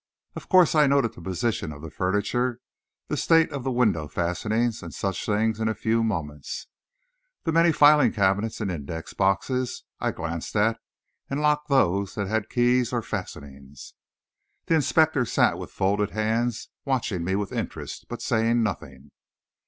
Of 0.35 0.49
course 0.49 0.73
I 0.73 0.87
noted 0.87 1.13
the 1.13 1.21
position 1.21 1.71
of 1.71 1.83
the 1.83 1.91
furniture, 1.91 2.59
the 3.07 3.15
state 3.15 3.51
of 3.51 3.63
the 3.63 3.71
window 3.71 4.07
fastenings, 4.07 4.81
and 4.81 4.91
such 4.91 5.27
things 5.27 5.59
in 5.59 5.67
a 5.67 5.75
few 5.75 6.01
moments. 6.03 6.65
The 7.43 7.51
many 7.51 7.71
filing 7.71 8.11
cabinets 8.11 8.59
and 8.61 8.71
indexed 8.71 9.15
boxes, 9.17 9.83
I 9.99 10.09
glanced 10.09 10.55
at, 10.55 10.79
and 11.29 11.39
locked 11.39 11.69
those 11.69 12.15
that 12.15 12.25
had 12.27 12.49
keys 12.49 12.91
or 12.91 13.03
fastenings. 13.03 13.93
The 14.65 14.73
inspector 14.73 15.23
sat 15.23 15.59
with 15.59 15.69
folded 15.69 16.09
hands 16.09 16.69
watching 16.83 17.23
me 17.23 17.35
with 17.35 17.51
interest 17.51 18.07
but 18.09 18.23
saying 18.23 18.63
nothing. 18.63 19.11